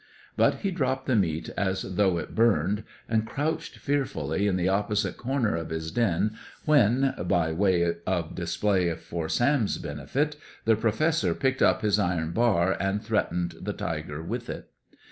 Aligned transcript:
But 0.35 0.61
he 0.61 0.71
dropped 0.71 1.05
the 1.05 1.15
meat 1.15 1.51
as 1.55 1.83
though 1.93 2.17
it 2.17 2.33
burned, 2.33 2.85
and 3.07 3.23
crouched 3.23 3.77
fearfully 3.77 4.47
in 4.47 4.55
the 4.55 4.67
opposite 4.67 5.15
corner 5.15 5.55
of 5.55 5.69
his 5.69 5.91
den, 5.91 6.31
when 6.65 7.13
by 7.27 7.51
way 7.51 7.97
of 8.07 8.33
display 8.33 8.91
for 8.95 9.29
Sam's 9.29 9.77
benefit 9.77 10.37
the 10.65 10.75
Professor 10.75 11.35
picked 11.35 11.61
up 11.61 11.83
his 11.83 11.99
iron 11.99 12.31
bar 12.31 12.75
and 12.79 12.99
threatened 13.03 13.53
the 13.61 13.73
tiger 13.73 14.23
with 14.23 14.49
it. 14.49 14.71